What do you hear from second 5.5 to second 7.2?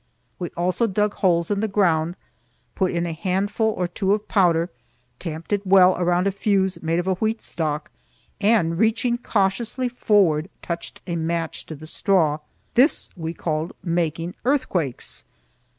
it well around a fuse made of a